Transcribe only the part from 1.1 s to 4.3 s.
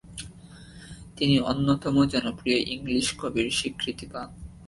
তিনি অন্যতম জনপ্রিয় ইংলিশ কবির স্বীকৃতি পান।